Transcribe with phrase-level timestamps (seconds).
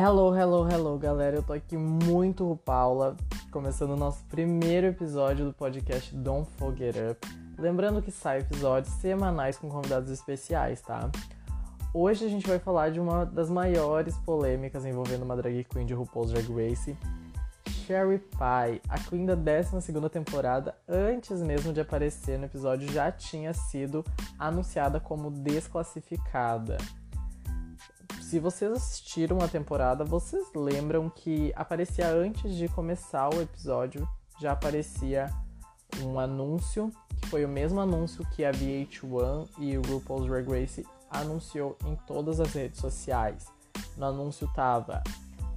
[0.00, 1.34] Hello, hello, hello, galera.
[1.34, 3.16] Eu tô aqui muito Paula,
[3.50, 7.28] começando o nosso primeiro episódio do podcast Don't Forget Up.
[7.58, 11.10] Lembrando que sai episódios semanais com convidados especiais, tá?
[11.92, 15.94] Hoje a gente vai falar de uma das maiores polêmicas envolvendo uma drag queen de
[15.94, 16.96] RuPaul's Drag Race,
[17.68, 23.52] Sherry Pie, a queen da 12 temporada, antes mesmo de aparecer no episódio, já tinha
[23.52, 24.04] sido
[24.38, 26.78] anunciada como desclassificada.
[28.28, 34.06] Se vocês assistiram a temporada, vocês lembram que aparecia antes de começar o episódio,
[34.38, 35.30] já aparecia
[36.02, 40.86] um anúncio, que foi o mesmo anúncio que a VH1 e o RuPaul's Drag Race
[41.10, 43.46] anunciou em todas as redes sociais.
[43.96, 45.02] No anúncio tava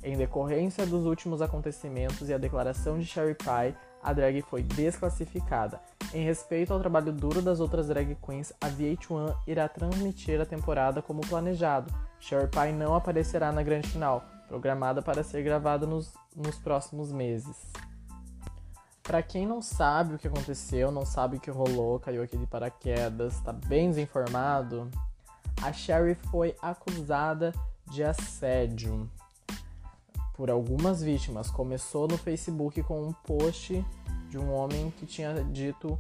[0.01, 5.77] em decorrência dos últimos acontecimentos e a declaração de Sherry Pie, a drag foi desclassificada.
[6.13, 11.01] Em respeito ao trabalho duro das outras drag queens, a VH1 irá transmitir a temporada
[11.01, 11.93] como planejado.
[12.19, 17.55] Sherry Pie não aparecerá na grande final, programada para ser gravada nos, nos próximos meses.
[19.01, 22.45] Para quem não sabe o que aconteceu, não sabe o que rolou, caiu aqui de
[22.45, 24.91] paraquedas, está bem desinformado,
[25.61, 27.53] a Sherry foi acusada
[27.89, 29.09] de assédio
[30.33, 31.51] por algumas vítimas.
[31.51, 33.85] Começou no Facebook com um post
[34.31, 35.99] de um homem que tinha dito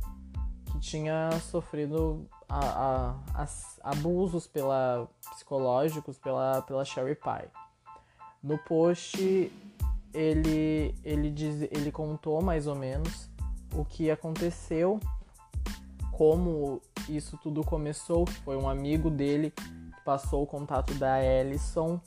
[0.65, 3.47] que tinha sofrido a, a,
[3.83, 7.49] abusos pela, psicológicos pela, pela Sherry Pie.
[8.41, 9.51] No post
[10.13, 13.29] ele, ele, diz, ele contou mais ou menos
[13.75, 14.97] o que aconteceu,
[16.13, 21.99] como isso tudo começou, que foi um amigo dele que passou o contato da Ellison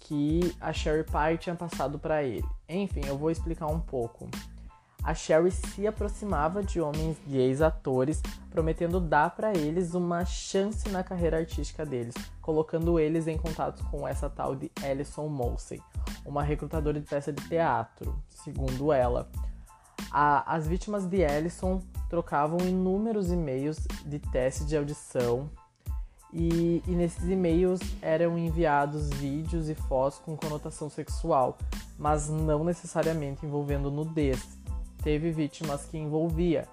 [0.00, 2.44] que a Sherry Pie tinha passado para ele.
[2.68, 4.28] Enfim, eu vou explicar um pouco.
[5.04, 11.04] A Sherry se aproximava de homens gays atores, prometendo dar para eles uma chance na
[11.04, 15.78] carreira artística deles, colocando eles em contato com essa tal de Alison Molsey,
[16.24, 19.30] uma recrutadora de peça de teatro, segundo ela.
[20.10, 25.50] A, as vítimas de Alison trocavam inúmeros e-mails de teste de audição
[26.32, 31.58] e, e, nesses e-mails eram enviados vídeos e fotos com conotação sexual,
[31.98, 34.63] mas não necessariamente envolvendo nudez.
[35.04, 36.66] Teve vítimas que envolvia,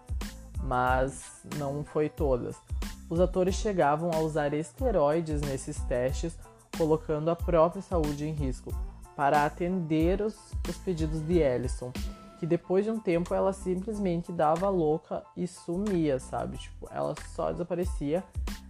[0.64, 2.56] mas não foi todas.
[3.08, 6.36] Os atores chegavam a usar esteroides nesses testes,
[6.76, 8.74] colocando a própria saúde em risco,
[9.16, 10.36] para atender os,
[10.68, 11.92] os pedidos de Ellison,
[12.40, 16.58] que depois de um tempo ela simplesmente dava louca e sumia, sabe?
[16.58, 18.24] Tipo, ela só desaparecia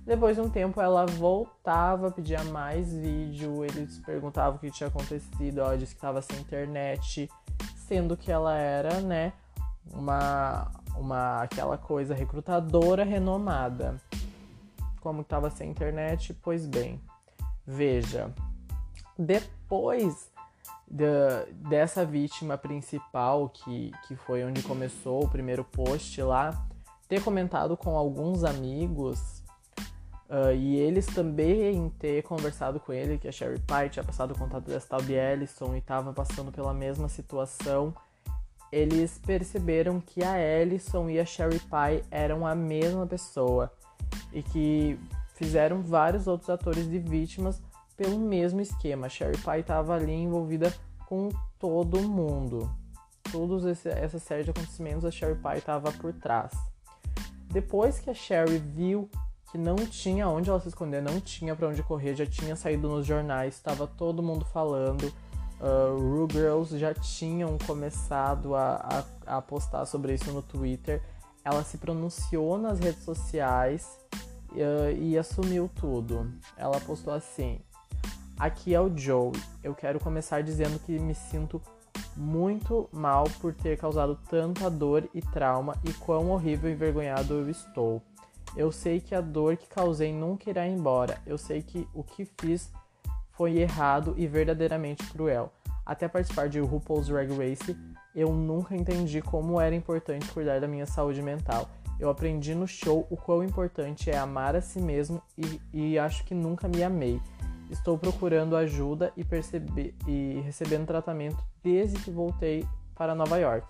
[0.05, 5.59] depois de um tempo ela voltava, pedia mais vídeo, eles perguntavam o que tinha acontecido,
[5.59, 7.29] ela disse que estava sem internet,
[7.87, 9.31] sendo que ela era, né,
[9.85, 13.95] uma, uma aquela coisa recrutadora renomada.
[14.99, 17.01] Como estava sem internet, pois bem,
[17.65, 18.31] veja,
[19.17, 20.31] depois
[20.87, 21.05] de,
[21.69, 26.67] dessa vítima principal, que, que foi onde começou o primeiro post lá,
[27.07, 29.41] ter comentado com alguns amigos
[30.31, 34.37] Uh, e eles também ter conversado com ele, que a Sherry Pie tinha passado o
[34.37, 37.93] contato dessa tal Ellison e estava passando pela mesma situação,
[38.71, 43.71] eles perceberam que a Ellison e a Sherry Pie eram a mesma pessoa
[44.31, 44.97] e que
[45.35, 47.61] fizeram vários outros atores de vítimas
[47.97, 49.07] pelo mesmo esquema.
[49.07, 50.73] A Sherry Pie estava ali envolvida
[51.07, 51.29] com
[51.59, 52.69] todo mundo.
[53.31, 56.51] Todos esse, essa série de acontecimentos a Sherry Pie estava por trás.
[57.49, 59.09] Depois que a Sherry viu
[59.51, 62.87] que não tinha onde ela se esconder, não tinha para onde correr, já tinha saído
[62.87, 65.11] nos jornais, estava todo mundo falando.
[65.61, 71.03] Uh, Ru Girls já tinham começado a, a, a, postar sobre isso no Twitter.
[71.45, 73.99] Ela se pronunciou nas redes sociais
[74.53, 76.33] uh, e assumiu tudo.
[76.57, 77.59] Ela postou assim:
[78.39, 79.31] Aqui é o Joe.
[79.63, 81.61] Eu quero começar dizendo que me sinto
[82.17, 87.49] muito mal por ter causado tanta dor e trauma e quão horrível e envergonhado eu
[87.51, 88.01] estou.
[88.55, 91.21] Eu sei que a dor que causei nunca irá embora.
[91.23, 92.71] Eu sei que o que fiz
[93.31, 95.51] foi errado e verdadeiramente cruel.
[95.85, 97.75] Até participar de RuPaul's Drag Race,
[98.15, 101.69] eu nunca entendi como era importante cuidar da minha saúde mental.
[101.99, 106.23] Eu aprendi no show o quão importante é amar a si mesmo e, e acho
[106.23, 107.21] que nunca me amei.
[107.69, 113.67] Estou procurando ajuda e, perceber, e recebendo tratamento desde que voltei para Nova York.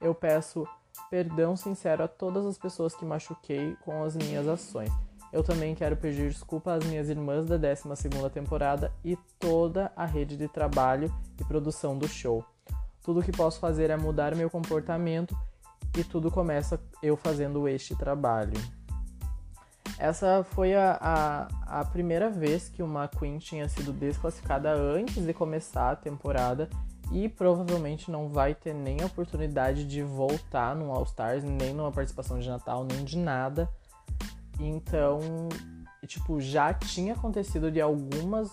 [0.00, 0.66] Eu peço
[1.10, 4.90] perdão sincero a todas as pessoas que machuquei com as minhas ações.
[5.34, 10.36] Eu também quero pedir desculpa às minhas irmãs da 12 temporada e toda a rede
[10.36, 12.44] de trabalho e produção do show.
[13.02, 15.36] Tudo que posso fazer é mudar meu comportamento
[15.98, 18.52] e tudo começa eu fazendo este trabalho.
[19.98, 25.34] Essa foi a, a, a, primeira vez que uma Queen tinha sido desclassificada antes de
[25.34, 26.70] começar a temporada
[27.10, 31.90] e provavelmente não vai ter nem a oportunidade de voltar no All Stars, nem numa
[31.90, 33.68] participação de Natal, nem de nada.
[34.58, 35.20] Então,
[36.06, 38.50] tipo, já tinha acontecido de algumas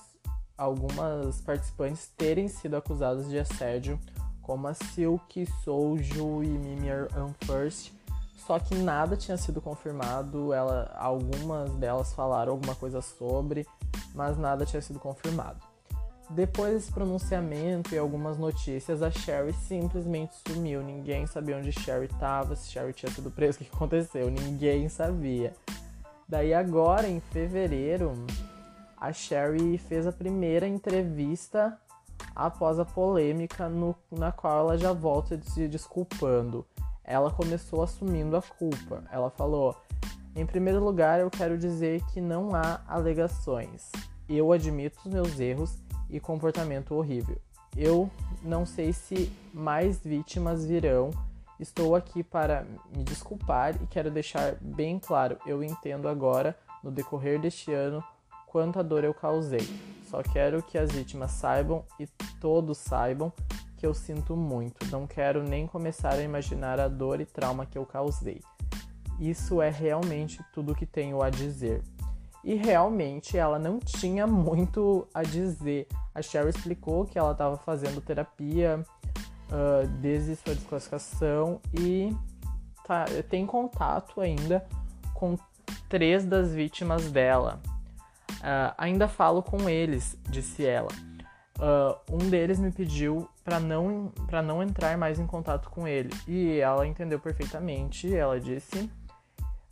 [0.58, 4.00] algumas participantes terem sido acusadas de assédio,
[4.44, 7.92] como a Silk, Soju e Mimir Unfirst,
[8.46, 10.54] só que nada tinha sido confirmado.
[10.54, 13.66] Ela, algumas delas falaram alguma coisa sobre,
[14.14, 15.60] mas nada tinha sido confirmado.
[16.30, 20.82] Depois desse pronunciamento e algumas notícias, a Sherry simplesmente sumiu.
[20.82, 24.30] Ninguém sabia onde Sherry estava, se Sherry tinha sido presa, o que aconteceu.
[24.30, 25.54] Ninguém sabia.
[26.32, 28.14] Daí agora, em fevereiro,
[28.98, 31.78] a Sherry fez a primeira entrevista
[32.34, 36.66] após a polêmica no, na qual ela já volta se desculpando
[37.12, 39.04] ela começou assumindo a culpa.
[39.12, 39.76] Ela falou:
[40.36, 43.92] em primeiro lugar, eu quero dizer que não há alegações.
[44.30, 45.78] Eu admito os meus erros
[46.10, 47.38] e comportamento horrível.
[47.76, 48.10] Eu
[48.42, 51.10] não sei se mais vítimas virão.
[51.62, 52.66] Estou aqui para
[52.98, 58.04] me desculpar e quero deixar bem claro: eu entendo agora, no decorrer deste ano,
[58.48, 59.70] quanta dor eu causei.
[60.10, 62.08] Só quero que as vítimas saibam e
[62.40, 63.32] todos saibam
[63.78, 64.88] que eu sinto muito.
[64.88, 68.42] Não quero nem começar a imaginar a dor e trauma que eu causei.
[69.20, 71.84] Isso é realmente tudo que tenho a dizer.
[72.44, 75.88] E realmente ela não tinha muito a dizer.
[76.14, 78.84] A Sherry explicou que ela estava fazendo terapia
[79.52, 82.16] uh, desde sua desclassificação e
[82.86, 84.66] tá, tem contato ainda
[85.14, 85.38] com
[85.88, 87.62] três das vítimas dela.
[88.40, 90.90] Uh, ainda falo com eles, disse ela.
[91.58, 94.12] Uh, um deles me pediu para não
[94.44, 98.14] não entrar mais em contato com ele e ela entendeu perfeitamente.
[98.14, 98.90] Ela disse.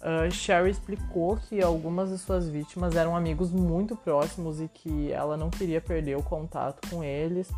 [0.01, 5.35] Uh, Sherry explicou que algumas de suas vítimas eram amigos muito próximos e que ela
[5.35, 7.51] não queria perder o contato com eles.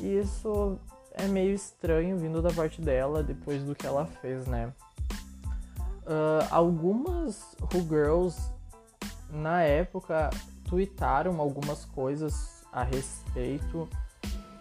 [0.00, 0.78] E isso
[1.14, 4.72] é meio estranho vindo da parte dela depois do que ela fez, né?
[6.02, 8.38] Uh, algumas Who Girls
[9.30, 10.28] na época
[10.68, 13.88] tweetaram algumas coisas a respeito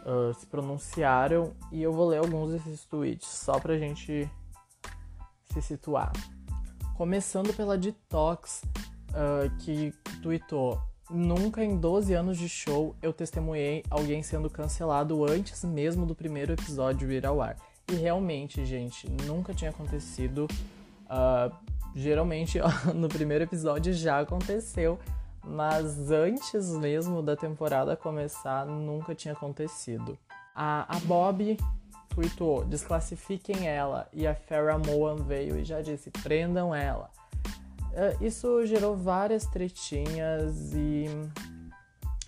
[0.06, 4.30] uh, se pronunciaram e eu vou ler alguns desses tweets só pra gente
[5.52, 6.12] se situar.
[6.96, 8.62] Começando pela Detox,
[9.10, 9.92] uh, que
[10.22, 10.80] tweetou:
[11.10, 16.54] Nunca em 12 anos de show eu testemunhei alguém sendo cancelado antes mesmo do primeiro
[16.54, 17.58] episódio ir ao ar.
[17.92, 20.48] E realmente, gente, nunca tinha acontecido.
[21.06, 21.54] Uh,
[21.94, 22.58] geralmente
[22.96, 24.98] no primeiro episódio já aconteceu
[25.44, 30.18] mas antes mesmo da temporada começar, nunca tinha acontecido.
[30.56, 31.58] A, a Bob
[32.10, 37.10] tweetou: desclassifiquem ela, e a Farrah Moan veio e já disse: prendam ela.
[37.94, 41.06] Uh, isso gerou várias tretinhas e,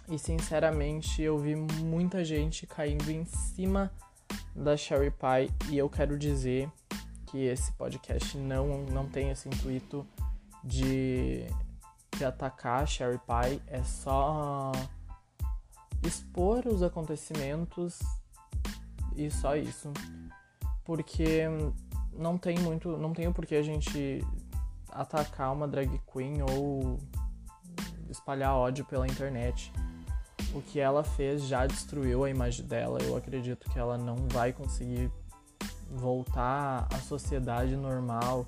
[0.08, 3.92] e sinceramente eu vi muita gente caindo em cima
[4.56, 6.70] da Sherry Pie e eu quero dizer
[7.26, 10.06] que esse podcast não, não tem esse intuito
[10.64, 11.48] de
[12.12, 14.72] que atacar a Sherry Pie é só
[16.04, 18.00] expor os acontecimentos
[19.16, 19.92] e só isso.
[20.84, 21.46] Porque
[22.14, 22.98] não tem muito.
[22.98, 24.24] Não tem o porquê a gente
[24.96, 27.00] atacar uma drag queen ou
[28.10, 29.72] espalhar ódio pela internet.
[30.54, 33.00] O que ela fez já destruiu a imagem dela.
[33.02, 35.12] Eu acredito que ela não vai conseguir
[35.92, 38.46] voltar à sociedade normal,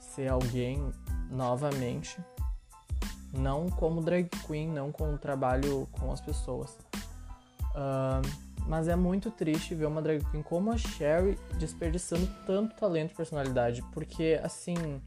[0.00, 0.92] ser alguém
[1.30, 2.18] novamente
[3.36, 6.78] não como drag queen, não com o trabalho com as pessoas.
[7.74, 8.22] Uh,
[8.66, 13.14] mas é muito triste ver uma drag queen como a Sherry desperdiçando tanto talento e
[13.14, 15.02] personalidade, porque assim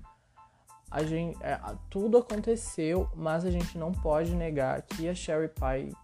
[0.90, 5.96] a gente, é, tudo aconteceu, mas a gente não pode negar que a Sherry Pie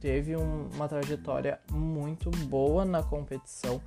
[0.00, 3.80] teve um, uma trajetória muito boa na competição.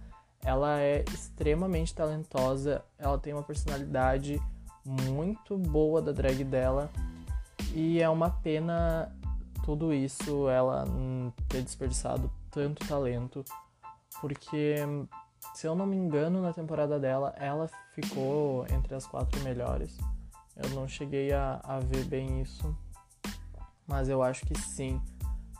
[0.43, 4.41] Ela é extremamente talentosa, ela tem uma personalidade
[4.83, 6.89] muito boa da drag dela
[7.73, 9.11] e é uma pena
[9.63, 10.85] tudo isso, ela
[11.47, 13.45] ter desperdiçado tanto talento,
[14.19, 14.75] porque
[15.53, 19.97] se eu não me engano, na temporada dela, ela ficou entre as quatro melhores.
[20.63, 22.75] Eu não cheguei a, a ver bem isso,
[23.87, 25.01] mas eu acho que sim.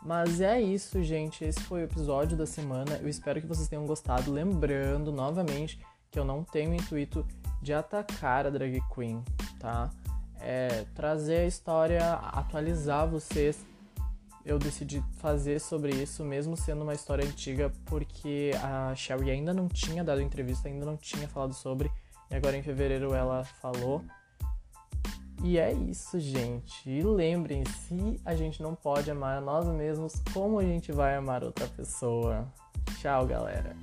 [0.04, 1.44] Mas é isso, gente.
[1.44, 2.96] Esse foi o episódio da semana.
[2.96, 4.32] Eu espero que vocês tenham gostado.
[4.32, 5.80] Lembrando novamente
[6.10, 7.26] que eu não tenho o intuito
[7.60, 9.22] de atacar a drag queen,
[9.60, 9.90] tá?
[10.42, 13.64] é, trazer a história, atualizar vocês.
[14.44, 19.68] Eu decidi fazer sobre isso, mesmo sendo uma história antiga, porque a Sherry ainda não
[19.68, 21.90] tinha dado entrevista, ainda não tinha falado sobre,
[22.28, 24.04] e agora em fevereiro ela falou.
[25.42, 26.88] E é isso, gente.
[26.88, 31.42] E lembrem, se a gente não pode amar nós mesmos, como a gente vai amar
[31.42, 32.46] outra pessoa?
[33.00, 33.74] Tchau, galera.